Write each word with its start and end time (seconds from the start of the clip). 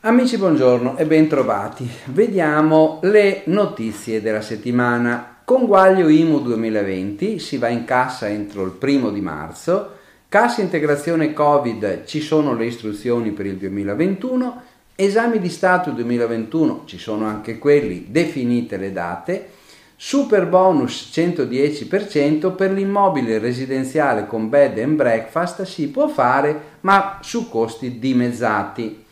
Amici 0.00 0.36
buongiorno 0.36 0.96
e 0.96 1.06
bentrovati. 1.06 1.88
Vediamo 2.06 2.98
le 3.02 3.42
notizie 3.44 4.20
della 4.20 4.40
settimana. 4.40 5.42
Conguaglio 5.44 6.08
IMU 6.08 6.40
2020 6.40 7.38
si 7.38 7.56
va 7.56 7.68
in 7.68 7.84
cassa 7.84 8.28
entro 8.28 8.64
il 8.64 8.72
primo 8.72 9.10
di 9.10 9.20
marzo. 9.20 9.92
Cassa 10.28 10.60
integrazione 10.60 11.32
Covid 11.32 12.02
ci 12.04 12.20
sono 12.20 12.54
le 12.54 12.64
istruzioni 12.64 13.30
per 13.30 13.46
il 13.46 13.58
2021. 13.58 14.62
Esami 14.96 15.38
di 15.38 15.48
Stato 15.48 15.92
2021 15.92 16.82
ci 16.86 16.98
sono 16.98 17.26
anche 17.26 17.58
quelli, 17.58 18.06
definite 18.08 18.76
le 18.76 18.90
date. 18.90 19.48
Super 20.04 20.46
bonus 20.48 21.12
110% 21.14 22.56
per 22.56 22.72
l'immobile 22.72 23.38
residenziale 23.38 24.26
con 24.26 24.48
bed 24.48 24.76
and 24.80 24.96
breakfast 24.96 25.62
si 25.62 25.90
può 25.90 26.08
fare 26.08 26.78
ma 26.80 27.20
su 27.22 27.48
costi 27.48 28.00
dimezzati. 28.00 29.04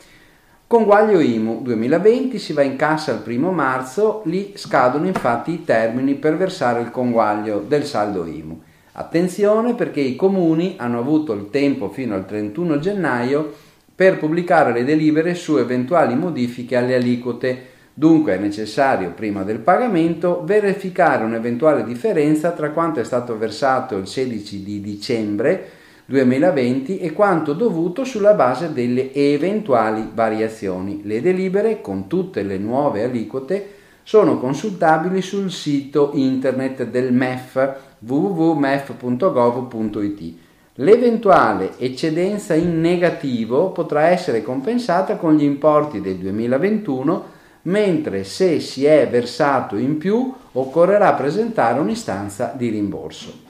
Conguaglio 0.67 1.21
IMU 1.21 1.63
2020 1.63 2.41
si 2.41 2.53
va 2.53 2.63
in 2.63 2.75
cassa 2.75 3.13
il 3.13 3.21
primo 3.21 3.53
marzo, 3.53 4.23
lì 4.25 4.55
scadono 4.57 5.07
infatti 5.07 5.53
i 5.53 5.65
termini 5.65 6.17
per 6.17 6.37
versare 6.37 6.81
il 6.81 6.91
conguaglio 6.91 7.61
del 7.61 7.85
saldo 7.85 8.27
IMU. 8.27 8.61
Attenzione 8.95 9.77
perché 9.77 10.01
i 10.01 10.17
comuni 10.17 10.75
hanno 10.77 10.99
avuto 10.99 11.33
il 11.35 11.51
tempo 11.51 11.89
fino 11.91 12.17
al 12.17 12.27
31 12.27 12.81
gennaio 12.81 13.55
per 13.95 14.19
pubblicare 14.19 14.73
le 14.73 14.85
delibere 14.85 15.37
su 15.37 15.57
eventuali 15.57 16.17
modifiche 16.17 16.77
alle 16.77 16.97
aliquote. 16.97 17.70
Dunque 17.93 18.35
è 18.35 18.39
necessario, 18.39 19.11
prima 19.13 19.43
del 19.43 19.59
pagamento, 19.59 20.43
verificare 20.45 21.25
un'eventuale 21.25 21.83
differenza 21.85 22.53
tra 22.53 22.71
quanto 22.71 23.01
è 23.01 23.05
stato 23.05 23.37
versato 23.37 23.97
il 23.97 24.07
16 24.07 24.63
di 24.63 24.81
dicembre 24.81 25.71
2020 26.07 26.99
e 26.99 27.13
quanto 27.13 27.53
dovuto 27.53 28.05
sulla 28.05 28.35
base 28.35 28.73
delle 28.73 29.13
eventuali 29.13 30.09
variazioni. 30.13 31.03
Le 31.05 31.21
delibere 31.21 31.81
con 31.81 32.09
tutte 32.09 32.43
le 32.43 32.59
nuove 32.59 33.05
aliquote 33.05 33.79
sono 34.03 34.39
consultabili 34.39 35.23
sul 35.23 35.53
sito 35.53 36.11
internet 36.15 36.87
del 36.87 37.13
MEF 37.13 37.77
www.mef.gov.it. 38.01 40.35
L'eventuale 40.75 41.79
eccedenza 41.79 42.55
in 42.55 42.81
negativo 42.81 43.71
potrà 43.71 44.09
essere 44.09 44.43
compensata 44.43 45.15
con 45.17 45.37
gli 45.37 45.45
importi 45.45 46.01
del 46.01 46.17
2021, 46.17 47.39
mentre 47.63 48.25
se 48.25 48.61
si 48.61 48.85
è 48.85 49.09
versato 49.09 49.77
in 49.77 49.99
più 49.99 50.33
occorrerà 50.53 51.13
presentare 51.15 51.81
un'istanza 51.81 52.53
di 52.57 52.69
rimborso. 52.69 53.49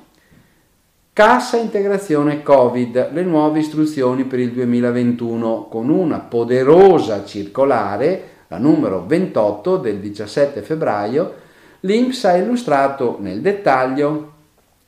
Cassa 1.12 1.56
integrazione 1.56 2.42
Covid, 2.42 3.12
le 3.12 3.22
nuove 3.22 3.58
istruzioni 3.58 4.24
per 4.24 4.38
il 4.38 4.52
2021 4.52 5.66
con 5.68 5.88
una 5.88 6.18
poderosa 6.18 7.24
circolare, 7.24 8.22
la 8.48 8.58
numero 8.58 9.04
28 9.06 9.76
del 9.76 9.98
17 9.98 10.62
febbraio, 10.62 11.34
l'INPS 11.80 12.24
ha 12.24 12.36
illustrato 12.36 13.18
nel 13.20 13.40
dettaglio 13.40 14.32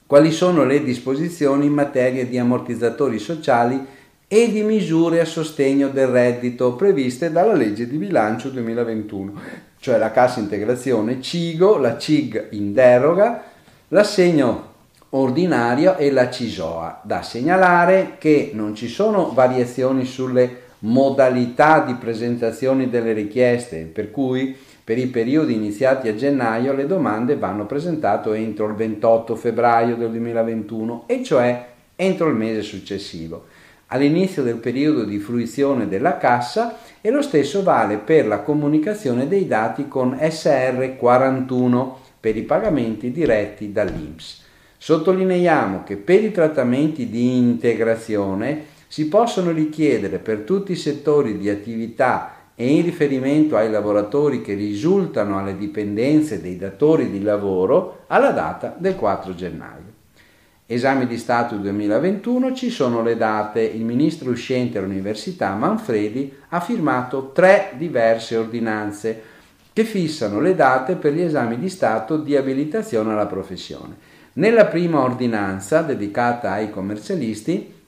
quali 0.07 0.31
sono 0.31 0.65
le 0.65 0.83
disposizioni 0.83 1.67
in 1.67 1.73
materia 1.73 2.25
di 2.27 2.39
ammortizzatori 2.39 3.19
sociali 3.19 3.85
e 4.33 4.51
di 4.51 4.63
misure 4.63 5.21
a 5.21 5.27
sostegno 5.27 5.89
del 5.89 6.07
reddito 6.07 6.73
previste 6.73 7.31
dalla 7.31 7.53
legge 7.53 7.87
di 7.87 7.99
bilancio 7.99 8.49
2021, 8.49 9.33
cioè 9.79 9.99
la 9.99 10.11
cassa 10.11 10.41
integrazione 10.41 11.21
CIGO, 11.21 11.77
la 11.77 11.99
CIG 11.99 12.47
in 12.53 12.73
deroga, 12.73 13.43
l'assegno 13.89 14.71
ordinario 15.11 15.99
e 15.99 16.11
la 16.11 16.31
CISOA. 16.31 17.03
Da 17.05 17.21
segnalare 17.21 18.17
che 18.17 18.53
non 18.55 18.75
ci 18.75 18.89
sono 18.89 19.33
variazioni 19.35 20.07
sulle 20.07 20.61
modalità 20.79 21.81
di 21.81 21.93
presentazione 21.97 22.89
delle 22.89 23.13
richieste, 23.13 23.81
per 23.81 24.11
cui 24.11 24.57
per 24.83 24.97
i 24.97 25.09
periodi 25.09 25.53
iniziati 25.53 26.09
a 26.09 26.15
gennaio 26.15 26.73
le 26.73 26.87
domande 26.87 27.37
vanno 27.37 27.67
presentate 27.67 28.35
entro 28.35 28.67
il 28.67 28.77
28 28.77 29.37
febbraio 29.37 29.95
del 29.95 30.09
2021 30.09 31.05
e 31.05 31.23
cioè 31.23 31.67
entro 31.95 32.29
il 32.29 32.35
mese 32.35 32.63
successivo, 32.63 33.45
all'inizio 33.93 34.43
del 34.43 34.57
periodo 34.57 35.05
di 35.05 35.19
fruizione 35.19 35.87
della 35.87 36.17
cassa 36.17 36.79
e 37.03 37.11
lo 37.11 37.21
stesso 37.21 37.63
vale 37.63 37.99
per 37.99 38.27
la 38.27 38.41
comunicazione 38.41 39.29
dei 39.29 39.47
dati 39.47 39.87
con 39.87 40.17
SR41 40.19 41.91
per 42.19 42.37
i 42.37 42.43
pagamenti 42.43 43.13
diretti 43.13 43.71
dall'INPS. 43.71 44.41
Sottolineiamo 44.79 45.83
che 45.85 45.97
per 45.97 46.25
i 46.25 46.33
trattamenti 46.33 47.11
di 47.11 47.37
integrazione 47.37 48.65
si 48.89 49.09
possono 49.09 49.53
richiedere 49.53 50.19
per 50.19 50.39
tutti 50.41 50.73
i 50.73 50.77
settori 50.77 51.37
di 51.37 51.51
attività 51.51 52.37
e 52.55 52.67
in 52.67 52.83
riferimento 52.83 53.57
ai 53.57 53.71
lavoratori 53.71 54.41
che 54.41 54.55
risultano 54.55 55.39
alle 55.39 55.57
dipendenze 55.57 56.41
dei 56.41 56.57
datori 56.57 57.11
di 57.11 57.23
lavoro 57.23 58.05
alla 58.07 58.31
data 58.31 58.75
del 58.77 58.97
4 58.97 59.35
gennaio. 59.35 60.02
Esami 60.67 61.07
di 61.07 61.19
Stato 61.19 61.57
2021 61.57 62.55
ci 62.55 62.71
sono 62.71 63.03
le 63.03 63.17
date. 63.17 63.61
Il 63.63 63.85
ministro 63.85 64.31
uscente 64.31 64.79
all'Università 64.79 65.55
Manfredi 65.55 66.33
ha 66.51 66.61
firmato 66.61 67.33
tre 67.35 67.73
diverse 67.77 68.37
ordinanze 68.37 69.23
che 69.73 69.85
fissano 69.85 70.41
le 70.41 70.55
date 70.55 70.95
per 70.95 71.15
gli 71.15 71.21
esami 71.21 71.59
di 71.59 71.69
Stato 71.69 72.17
di 72.17 72.37
abilitazione 72.37 73.13
alla 73.13 73.27
professione. 73.27 73.97
Nella 74.35 74.67
prima 74.67 75.01
ordinanza 75.01 75.83
dedicata 75.83 76.53
ai 76.53 76.71
commercialisti 76.71 77.81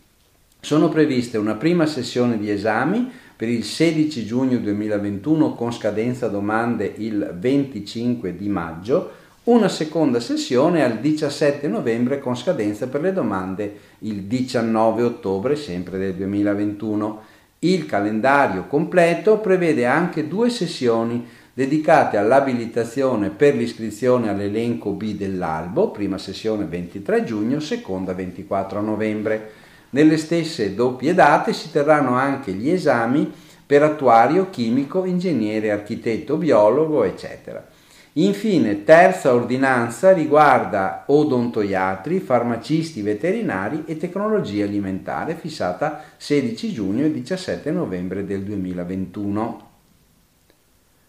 sono 0.60 0.88
previste 0.88 1.38
una 1.38 1.54
prima 1.54 1.86
sessione 1.86 2.38
di 2.38 2.50
esami 2.50 3.10
per 3.36 3.48
il 3.48 3.64
16 3.64 4.26
giugno 4.26 4.58
2021 4.58 5.54
con 5.54 5.72
scadenza 5.72 6.28
domande 6.28 6.92
il 6.96 7.34
25 7.38 8.36
di 8.36 8.48
maggio, 8.48 9.10
una 9.44 9.68
seconda 9.68 10.20
sessione 10.20 10.82
al 10.82 11.00
17 11.00 11.68
novembre 11.68 12.18
con 12.18 12.34
scadenza 12.34 12.86
per 12.86 13.02
le 13.02 13.12
domande 13.12 13.78
il 13.98 14.22
19 14.22 15.02
ottobre 15.02 15.54
sempre 15.54 15.98
del 15.98 16.14
2021. 16.14 17.22
Il 17.58 17.84
calendario 17.84 18.66
completo 18.66 19.38
prevede 19.38 19.84
anche 19.84 20.28
due 20.28 20.48
sessioni 20.48 21.26
dedicate 21.52 22.16
all'abilitazione 22.16 23.28
per 23.28 23.54
l'iscrizione 23.54 24.30
all'elenco 24.30 24.92
B 24.92 25.14
dell'albo, 25.14 25.90
prima 25.90 26.16
sessione 26.16 26.64
23 26.64 27.24
giugno, 27.24 27.60
seconda 27.60 28.14
24 28.14 28.80
novembre. 28.80 29.50
Nelle 29.90 30.16
stesse 30.16 30.74
doppie 30.74 31.12
date 31.12 31.52
si 31.52 31.70
terranno 31.70 32.14
anche 32.14 32.52
gli 32.52 32.70
esami 32.70 33.30
per 33.66 33.82
attuario, 33.82 34.48
chimico, 34.48 35.04
ingegnere, 35.04 35.70
architetto, 35.70 36.38
biologo, 36.38 37.04
eccetera. 37.04 37.73
Infine, 38.16 38.84
terza 38.84 39.34
ordinanza 39.34 40.12
riguarda 40.12 41.02
odontoiatri, 41.08 42.20
farmacisti 42.20 43.02
veterinari 43.02 43.82
e 43.86 43.96
tecnologia 43.96 44.64
alimentare, 44.64 45.34
fissata 45.34 46.00
16 46.16 46.72
giugno 46.72 47.04
e 47.04 47.10
17 47.10 47.72
novembre 47.72 48.24
del 48.24 48.42
2021. 48.42 49.70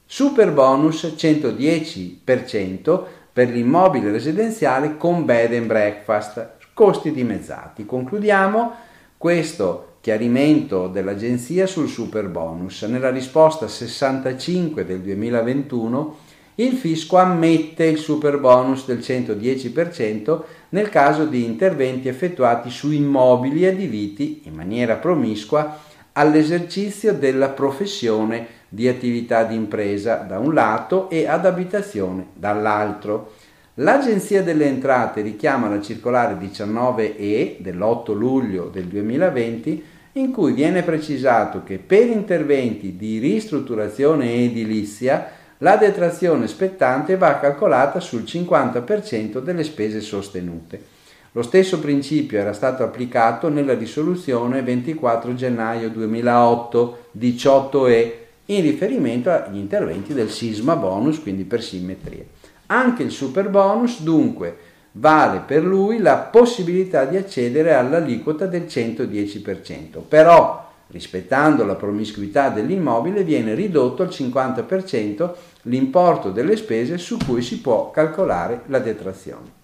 Super 0.03 0.51
bonus 0.51 1.13
110% 1.15 3.03
per 3.31 3.49
l'immobile 3.49 4.09
residenziale 4.09 4.97
con 4.97 5.25
bed 5.25 5.53
and 5.53 5.67
breakfast, 5.67 6.53
costi 6.73 7.11
dimezzati. 7.11 7.85
Concludiamo 7.85 8.73
questo 9.15 9.97
chiarimento 10.01 10.87
dell'agenzia 10.87 11.67
sul 11.67 11.87
super 11.87 12.29
bonus. 12.29 12.81
Nella 12.83 13.11
risposta 13.11 13.67
65 13.67 14.85
del 14.85 15.01
2021 15.01 16.24
il 16.55 16.73
fisco 16.73 17.17
ammette 17.17 17.83
il 17.83 17.97
super 17.97 18.39
bonus 18.39 18.85
del 18.85 18.99
110% 18.99 20.41
nel 20.69 20.89
caso 20.89 21.25
di 21.25 21.43
interventi 21.43 22.07
effettuati 22.07 22.69
su 22.69 22.91
immobili 22.91 23.65
adibiti 23.65 24.41
in 24.45 24.53
maniera 24.53 24.95
promiscua 24.95 25.79
all'esercizio 26.13 27.13
della 27.13 27.49
professione 27.49 28.47
di 28.69 28.87
attività 28.87 29.43
di 29.43 29.55
impresa 29.55 30.15
da 30.15 30.39
un 30.39 30.53
lato 30.53 31.09
e 31.09 31.27
ad 31.27 31.45
abitazione 31.45 32.27
dall'altro. 32.33 33.33
L'Agenzia 33.75 34.41
delle 34.41 34.65
Entrate 34.65 35.21
richiama 35.21 35.67
la 35.67 35.81
circolare 35.81 36.37
19E 36.37 37.57
dell'8 37.59 38.13
luglio 38.13 38.69
del 38.71 38.85
2020 38.85 39.83
in 40.13 40.31
cui 40.31 40.53
viene 40.53 40.83
precisato 40.83 41.63
che 41.63 41.77
per 41.77 42.07
interventi 42.07 42.95
di 42.95 43.19
ristrutturazione 43.19 44.33
edilizia 44.35 45.29
la 45.59 45.77
detrazione 45.77 46.47
spettante 46.47 47.15
va 47.15 47.39
calcolata 47.39 47.99
sul 47.99 48.23
50% 48.23 49.39
delle 49.39 49.63
spese 49.63 50.01
sostenute. 50.01 50.93
Lo 51.31 51.41
stesso 51.41 51.79
principio 51.79 52.39
era 52.39 52.53
stato 52.53 52.83
applicato 52.83 53.49
nella 53.49 53.73
risoluzione 53.73 54.61
24 54.61 55.33
gennaio 55.35 55.89
2008 55.89 57.09
18E 57.17 58.11
in 58.45 58.61
riferimento 58.61 59.29
agli 59.31 59.57
interventi 59.57 60.13
del 60.13 60.29
sisma 60.29 60.75
bonus, 60.75 61.21
quindi 61.21 61.43
per 61.43 61.61
simmetria. 61.61 62.23
Anche 62.67 63.03
il 63.03 63.11
super 63.11 63.49
bonus 63.49 64.01
dunque 64.01 64.57
vale 64.93 65.41
per 65.45 65.63
lui 65.63 65.97
la 65.97 66.17
possibilità 66.17 67.05
di 67.05 67.17
accedere 67.17 67.73
all'aliquota 67.73 68.45
del 68.45 68.63
110%, 68.63 69.99
però 70.07 70.64
rispettando 70.87 71.65
la 71.65 71.75
promiscuità 71.75 72.49
dell'immobile 72.49 73.23
viene 73.23 73.53
ridotto 73.53 74.03
al 74.03 74.09
50% 74.09 75.33
l'importo 75.63 76.31
delle 76.31 76.55
spese 76.55 76.97
su 76.97 77.17
cui 77.17 77.41
si 77.41 77.59
può 77.59 77.91
calcolare 77.91 78.61
la 78.67 78.79
detrazione. 78.79 79.63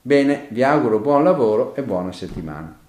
Bene, 0.00 0.46
vi 0.50 0.62
auguro 0.62 1.00
buon 1.00 1.24
lavoro 1.24 1.74
e 1.74 1.82
buona 1.82 2.12
settimana. 2.12 2.85